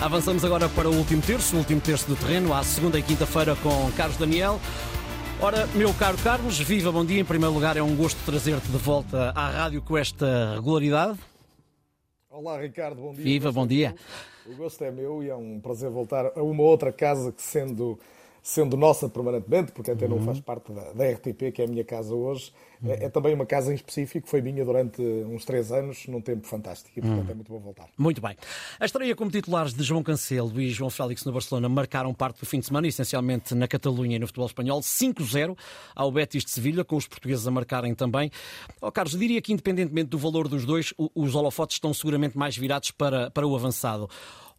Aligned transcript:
Avançamos 0.00 0.44
agora 0.44 0.68
para 0.68 0.88
o 0.88 0.94
último 0.94 1.20
terço, 1.20 1.56
o 1.56 1.58
último 1.58 1.80
terço 1.80 2.06
do 2.06 2.14
terreno, 2.14 2.54
à 2.54 2.62
segunda 2.62 3.00
e 3.00 3.02
quinta-feira 3.02 3.56
com 3.56 3.90
Carlos 3.96 4.16
Daniel. 4.16 4.60
Ora, 5.40 5.66
meu 5.74 5.92
caro 5.92 6.16
Carlos, 6.18 6.56
viva, 6.60 6.92
bom 6.92 7.04
dia. 7.04 7.20
Em 7.20 7.24
primeiro 7.24 7.52
lugar, 7.52 7.76
é 7.76 7.82
um 7.82 7.96
gosto 7.96 8.16
trazer-te 8.24 8.68
de 8.68 8.78
volta 8.78 9.32
à 9.34 9.50
rádio 9.50 9.82
com 9.82 9.98
esta 9.98 10.54
regularidade. 10.54 11.18
Olá, 12.30 12.60
Ricardo, 12.60 13.00
bom 13.00 13.12
dia. 13.12 13.24
Viva, 13.24 13.50
bom 13.50 13.66
dia. 13.66 13.96
O 14.46 14.54
gosto 14.54 14.84
é 14.84 14.90
meu 14.92 15.20
e 15.20 15.30
é 15.30 15.34
um 15.34 15.58
prazer 15.58 15.90
voltar 15.90 16.26
a 16.26 16.42
uma 16.44 16.62
outra 16.62 16.92
casa 16.92 17.32
que, 17.32 17.42
sendo 17.42 17.98
sendo 18.42 18.76
nossa 18.76 19.08
permanentemente, 19.08 19.72
porque 19.72 19.90
até 19.90 20.06
não 20.08 20.20
faz 20.22 20.40
parte 20.40 20.72
da, 20.72 20.92
da, 20.92 21.10
RTP, 21.10 21.52
que 21.52 21.62
é 21.62 21.64
a 21.64 21.68
minha 21.68 21.84
casa 21.84 22.14
hoje, 22.14 22.52
uhum. 22.82 22.90
é, 22.90 23.04
é, 23.04 23.08
também 23.08 23.34
uma 23.34 23.46
casa 23.46 23.72
em 23.72 23.74
específico, 23.74 24.28
foi 24.28 24.40
minha 24.40 24.64
durante 24.64 25.02
uns 25.02 25.44
três 25.44 25.72
anos, 25.72 26.06
num 26.06 26.20
tempo 26.20 26.46
fantástico, 26.46 26.98
e 26.98 27.02
portanto 27.02 27.24
uhum. 27.24 27.30
é 27.30 27.34
muito 27.34 27.52
bom 27.52 27.58
voltar. 27.58 27.88
Muito 27.96 28.20
bem. 28.20 28.36
A 28.78 28.84
estreia 28.84 29.14
como 29.14 29.30
titulares 29.30 29.74
de 29.74 29.82
João 29.82 30.02
Cancelo 30.02 30.60
e 30.60 30.70
João 30.70 30.90
Félix 30.90 31.24
no 31.24 31.32
Barcelona 31.32 31.68
marcaram 31.68 32.12
parte 32.14 32.40
do 32.40 32.46
fim 32.46 32.60
de 32.60 32.66
semana, 32.66 32.86
essencialmente 32.86 33.54
na 33.54 33.68
Catalunha 33.68 34.16
e 34.16 34.18
no 34.18 34.26
futebol 34.26 34.46
espanhol, 34.46 34.80
5-0 34.80 35.56
ao 35.94 36.10
Betis 36.10 36.44
de 36.44 36.50
Sevilha, 36.50 36.84
com 36.84 36.96
os 36.96 37.06
portugueses 37.06 37.46
a 37.46 37.50
marcarem 37.50 37.94
também. 37.94 38.30
Oh, 38.80 38.90
Carlos, 38.90 39.18
diria 39.18 39.42
que 39.42 39.52
independentemente 39.52 40.08
do 40.08 40.18
valor 40.18 40.48
dos 40.48 40.64
dois, 40.64 40.94
os 41.14 41.34
holofotes 41.34 41.76
estão 41.76 41.92
seguramente 41.92 42.36
mais 42.36 42.56
virados 42.56 42.90
para, 42.90 43.30
para 43.30 43.46
o 43.46 43.54
avançado. 43.54 44.08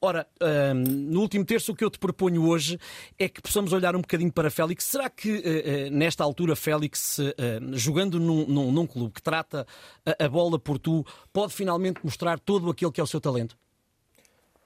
Ora, 0.00 0.26
no 0.74 1.20
último 1.20 1.44
terço, 1.44 1.72
o 1.72 1.74
que 1.74 1.84
eu 1.84 1.90
te 1.90 1.98
proponho 1.98 2.46
hoje 2.46 2.78
é 3.18 3.28
que 3.28 3.40
possamos 3.40 3.72
olhar 3.72 3.96
um 3.96 4.00
bocadinho 4.00 4.32
para 4.32 4.50
Félix. 4.50 4.84
Será 4.84 5.08
que, 5.08 5.38
uh, 5.38 5.90
nesta 5.90 6.22
altura, 6.22 6.54
Félix, 6.54 7.18
uh, 7.18 7.32
jogando 7.72 8.20
num, 8.20 8.46
num, 8.46 8.72
num, 8.72 8.86
clube 8.86 9.14
que 9.14 9.22
trata 9.22 9.66
a, 10.04 10.24
a 10.24 10.28
bola 10.28 10.58
por 10.58 10.78
tu, 10.78 11.04
pode 11.32 11.52
finalmente 11.52 12.00
mostrar 12.04 12.38
todo 12.38 12.70
aquilo 12.70 12.92
que 12.92 13.00
é 13.00 13.04
o 13.04 13.06
seu 13.06 13.20
talento? 13.20 13.56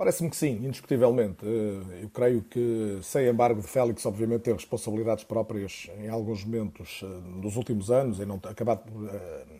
Parece-me 0.00 0.30
que 0.30 0.36
sim, 0.36 0.52
indiscutivelmente. 0.64 1.44
Eu 1.44 2.08
creio 2.08 2.40
que, 2.40 2.98
sem 3.02 3.28
embargo 3.28 3.60
de 3.60 3.66
Félix, 3.66 4.06
obviamente, 4.06 4.40
ter 4.40 4.54
responsabilidades 4.54 5.24
próprias 5.24 5.90
em 5.98 6.08
alguns 6.08 6.42
momentos 6.42 7.04
dos 7.42 7.54
últimos 7.54 7.90
anos, 7.90 8.18
e 8.18 8.24
não 8.24 8.40
acabar 8.44 8.76
por 8.76 8.90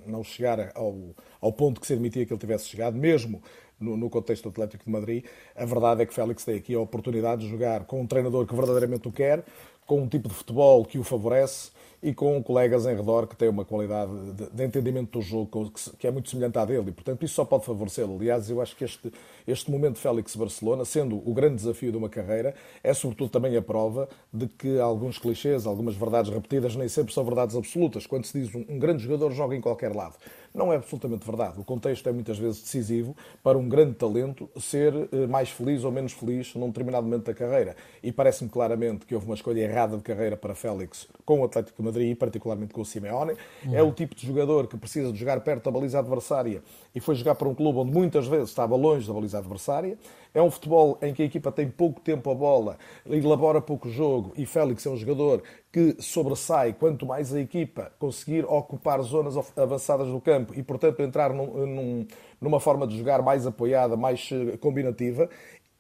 não 0.06 0.25
chegar 0.25 0.73
ao, 0.75 0.97
ao 1.42 1.53
ponto 1.53 1.78
que 1.78 1.87
se 1.87 1.92
admitia 1.92 2.25
que 2.25 2.33
ele 2.33 2.41
tivesse 2.41 2.69
chegado, 2.69 2.97
mesmo 2.97 3.42
no, 3.78 3.98
no, 3.98 4.09
contexto 4.09 4.45
do 4.45 4.48
Atlético 4.48 4.83
de 4.83 4.91
Madrid, 4.91 5.27
a 5.55 5.67
verdade 5.67 6.05
é 6.05 6.06
que 6.06 6.15
Félix 6.15 6.43
tem 6.43 6.56
aqui 6.56 6.75
a 6.75 6.81
oportunidade 6.81 7.43
de 7.43 7.48
jogar 7.50 7.84
com 7.84 8.00
um 8.00 8.06
treinador 8.06 8.47
que 8.47 8.55
verdadeiramente 8.55 9.06
o 9.06 9.12
quer, 9.12 9.45
com 9.87 10.00
um 10.00 10.09
tipo 10.09 10.27
de 10.27 10.34
futebol 10.34 10.87
que 10.87 10.98
o 10.98 11.05
favorece 11.05 11.70
e 12.03 12.15
com 12.15 12.43
colegas 12.43 12.87
em 12.87 12.97
redor 12.97 13.27
que 13.27 13.37
têm 13.37 13.48
uma 13.48 13.65
qualidade 13.65 14.12
de, 14.33 14.51
de 14.51 14.65
entendimento 14.65 15.19
do 15.19 15.23
jogo 15.23 15.70
que, 15.70 15.97
que, 15.98 16.06
é 16.06 16.11
muito 16.11 16.31
semelhante 16.31 16.59
à 16.59 16.65
dele 16.65 16.89
e, 16.89 16.93
portanto, 16.93 17.23
isso 17.25 17.34
só 17.34 17.45
pode 17.45 17.65
favorecê-lo. 17.65 18.17
Aliás, 18.17 18.48
eu 18.48 18.61
acho 18.61 18.75
que 18.75 18.84
este, 18.84 19.12
este 19.47 19.70
momento 19.70 19.95
de 19.95 20.01
Félix 20.01 20.34
Barcelona, 20.34 20.84
sendo 20.84 21.17
o 21.17 21.34
grande 21.34 21.56
desafio 21.56 21.91
de 21.93 21.98
uma 21.98 22.09
carreira, 22.09 22.55
é 22.83 22.95
sobretudo 22.95 23.31
também 23.31 23.56
a 23.56 23.62
prova 23.62 24.09
de 24.33 24.47
que 24.47 24.78
alguns 24.78 25.19
clichês, 25.19 25.67
algumas 25.67 25.95
verdades 25.95 26.33
repetidas 26.33 26.75
nem 26.75 26.89
sempre 26.89 27.12
são 27.12 27.25
verdades 27.25 27.55
absolutas. 27.55 28.06
Quando 28.06 28.25
se 28.25 28.41
diz 28.41 28.55
um, 28.55 28.65
um 28.69 28.78
grande 28.78 29.03
jogador 29.03 29.31
joga 29.33 29.55
em 29.55 29.61
qualquer 29.61 29.95
lado, 29.95 30.17
não 30.55 30.73
é 30.73 30.77
absolutamente 30.77 31.25
verdade. 31.25 31.61
O 31.61 31.65
contexto 31.65 32.09
é 32.09 32.12
muitas 32.12 32.39
vezes 32.39 32.61
decisivo 32.61 33.17
para 33.43 33.56
um 33.56 33.69
grande 33.69 33.95
talento 33.95 34.48
ser 34.59 34.93
eh, 35.12 35.27
mais 35.27 35.51
feliz 35.51 35.84
ou 35.84 35.93
menos 35.93 36.12
feliz 36.12 36.55
num 36.55 36.69
determinado 36.69 37.05
momento 37.05 37.27
da 37.27 37.34
carreira. 37.34 37.77
E 38.03 38.11
parece-me 38.11 38.51
claramente 38.51 39.06
que 39.06 39.15
houve 39.15 39.27
uma 39.27 39.34
escolha 39.34 39.61
errada 39.61 39.97
de 39.97 40.03
carreira 40.03 40.37
para 40.37 40.55
Félix 40.55 41.06
com 41.25 41.41
o 41.41 41.45
Atlético 41.45 41.77
de 41.81 41.84
Madrid 41.84 42.11
e 42.11 42.15
particularmente 42.15 42.75
com 42.75 42.81
o 42.81 42.84
Simeone. 42.84 43.34
Uhum. 43.65 43.75
É 43.75 43.83
o 43.83 43.93
tipo 43.93 44.15
de 44.15 44.27
jogador 44.27 44.67
que 44.67 44.77
precisa 44.77 45.12
de 45.12 45.19
jogar 45.19 45.41
perto 45.41 45.65
da 45.65 45.71
baliza 45.71 45.98
adversária 45.98 46.62
e 46.95 47.01
foi 47.01 47.15
jogar 47.15 47.37
para 47.37 47.48
um 47.48 47.55
clube 47.55 47.78
onde 47.78 47.93
muitas 47.93 48.27
vezes 48.27 48.48
estava 48.48 48.75
longe 48.75 49.06
da 49.06 49.15
baliza 49.15 49.39
adversária. 49.39 49.97
É 50.33 50.41
um 50.41 50.51
futebol 50.51 50.97
em 51.03 51.12
que 51.12 51.23
a 51.23 51.25
equipa 51.25 51.51
tem 51.51 51.69
pouco 51.69 52.01
tempo 52.01 52.31
a 52.31 52.34
bola, 52.34 52.78
elabora 53.05 53.61
pouco 53.61 53.89
jogo 53.89 54.33
e 54.37 54.47
Félix 54.47 54.87
é 54.87 54.91
um 54.91 54.97
jogador 54.97 55.43
que 55.73 55.97
sobressai 56.01 56.73
quanto 56.73 57.06
mais 57.06 57.33
a 57.34 57.41
equipa 57.41 57.93
conseguir 57.98 58.45
ocupar 58.45 59.00
zonas 59.03 59.37
avançadas 59.56 60.09
do 60.09 60.21
campo 60.21 60.40
e, 60.55 60.62
portanto, 60.62 61.01
entrar 61.01 61.33
num, 61.33 61.67
num, 61.67 62.06
numa 62.41 62.61
forma 62.61 62.87
de 62.87 62.99
jogar 62.99 63.23
mais 63.23 63.47
apoiada, 63.47 63.97
mais 63.97 64.28
eh, 64.33 64.56
combinativa. 64.59 65.28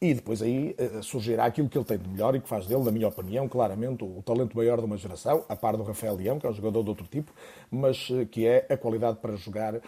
E 0.02 0.14
depois 0.14 0.40
aí 0.40 0.74
uh, 0.78 1.02
surgirá 1.02 1.44
aquilo 1.44 1.68
que 1.68 1.76
ele 1.76 1.84
tem 1.84 1.98
de 1.98 2.08
melhor 2.08 2.34
e 2.34 2.40
que 2.40 2.48
faz 2.48 2.66
dele, 2.66 2.82
na 2.82 2.90
minha 2.90 3.06
opinião, 3.06 3.46
claramente 3.46 4.02
o, 4.02 4.22
talento 4.22 4.56
maior 4.56 4.78
de 4.78 4.86
uma 4.86 4.96
geração, 4.96 5.44
a 5.46 5.54
par 5.54 5.76
do 5.76 5.82
Rafael 5.82 6.16
Leão, 6.16 6.40
que 6.40 6.46
é 6.46 6.48
um 6.48 6.54
jogador 6.54 6.82
de 6.82 6.88
outro 6.88 7.06
tipo, 7.06 7.30
mas 7.70 8.08
uh, 8.08 8.24
que 8.24 8.46
é 8.46 8.66
a 8.70 8.78
qualidade 8.78 9.18
para 9.18 9.36
jogar 9.36 9.74
uh, 9.74 9.82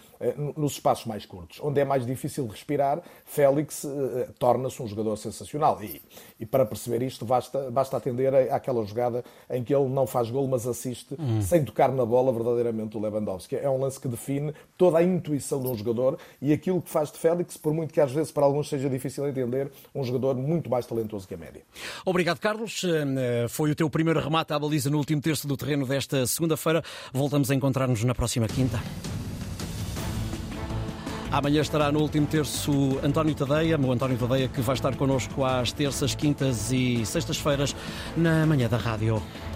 nos 0.54 0.72
espaços 0.72 1.06
mais 1.06 1.24
curtos. 1.24 1.60
Onde 1.62 1.80
é 1.80 1.84
mais 1.86 2.04
difícil 2.04 2.46
respirar, 2.46 3.00
Félix 3.24 3.86
torna-se 4.38 4.82
um 4.82 4.86
jogador 4.86 5.16
sensacional. 5.16 5.82
E, 5.82 6.02
e, 6.38 6.44
para 6.44 6.66
perceber 6.66 7.02
isto, 7.02 7.24
basta, 7.24 7.70
basta 7.70 7.96
atender 7.96 8.34
àquela 8.52 8.84
jogada 8.84 9.24
em 9.48 9.64
que 9.64 9.74
ele 9.74 9.88
não 9.88 10.06
faz 10.06 10.30
gol, 10.30 10.46
mas 10.46 10.66
assiste, 10.66 11.14
hum. 11.18 11.40
sem 11.40 11.64
tocar 11.64 11.90
na 11.90 12.04
bola, 12.04 12.30
verdadeiramente 12.32 12.98
o 12.98 13.00
Lewandowski. 13.00 13.56
É 13.56 13.70
um 13.70 13.80
lance 13.80 13.98
que 13.98 14.08
define 14.08 14.52
toda 14.76 14.98
a 14.98 15.02
intuição 15.02 15.62
de 15.62 15.68
um 15.68 15.74
jogador 15.74 16.18
e 16.40 16.52
aquilo 16.52 16.82
que 16.82 16.90
faz 16.90 17.10
de 17.10 17.18
Félix, 17.18 17.56
por 17.56 17.72
muito 17.72 17.94
que 17.94 18.00
às 18.00 18.12
vezes 18.12 18.30
para 18.30 18.44
alguns 18.44 18.68
seja 18.68 18.90
difícil 18.90 19.26
entender, 19.26 19.70
um 19.94 20.01
um 20.02 20.04
jogador 20.04 20.34
muito 20.36 20.68
mais 20.68 20.84
talentoso 20.86 21.26
que 21.26 21.34
a 21.34 21.38
média. 21.38 21.62
Obrigado, 22.04 22.38
Carlos. 22.38 22.82
Eh, 22.84 23.46
foi 23.48 23.70
o 23.70 23.74
teu 23.74 23.88
primeiro 23.88 24.20
remate 24.20 24.52
à 24.52 24.58
baliza 24.58 24.90
no 24.90 24.98
último 24.98 25.20
terço 25.20 25.46
do 25.46 25.56
terreno 25.56 25.86
desta 25.86 26.26
segunda-feira. 26.26 26.82
Voltamos 27.12 27.50
a 27.50 27.54
encontrar-nos 27.54 28.02
na 28.04 28.14
próxima 28.14 28.46
quinta. 28.46 28.80
Amanhã 31.32 31.62
estará 31.62 31.90
no 31.90 32.00
último 32.00 32.26
terço 32.26 32.98
António 33.02 33.34
Tadeia, 33.34 33.78
o 33.78 33.90
António 33.90 34.18
Tadeia 34.18 34.48
que 34.48 34.60
vai 34.60 34.74
estar 34.74 34.94
connosco 34.96 35.42
às 35.42 35.72
terças, 35.72 36.14
quintas 36.14 36.70
e 36.70 37.06
sextas-feiras 37.06 37.74
na 38.14 38.44
manhã 38.44 38.68
da 38.68 38.76
rádio. 38.76 39.22